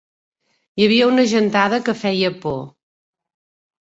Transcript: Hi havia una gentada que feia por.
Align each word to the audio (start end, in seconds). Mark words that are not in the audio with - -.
Hi 0.79 0.85
havia 0.85 1.09
una 1.11 1.27
gentada 1.33 1.81
que 1.91 1.97
feia 2.03 2.33
por. 2.47 2.59